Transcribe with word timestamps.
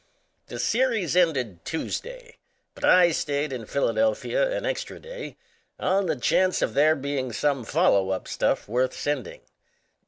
THE 0.47 0.57
series 0.57 1.15
ended 1.15 1.63
Tuesday, 1.63 2.39
but 2.73 2.83
I 2.83 3.05
had 3.05 3.15
stayed 3.15 3.53
in 3.53 3.67
Philadelphia 3.67 4.49
an 4.57 4.65
extra 4.65 4.99
day 4.99 5.37
on 5.79 6.07
the 6.07 6.15
chance 6.15 6.63
of 6.63 6.73
there 6.73 6.95
being 6.95 7.31
some 7.31 7.63
follow 7.63 8.09
up 8.09 8.27
stuff 8.27 8.67
worth 8.67 8.95
sending. 8.95 9.41